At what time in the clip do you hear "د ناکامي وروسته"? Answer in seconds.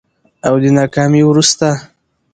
0.63-1.69